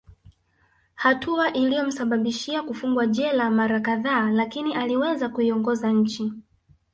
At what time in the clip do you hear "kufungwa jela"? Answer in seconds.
2.63-3.49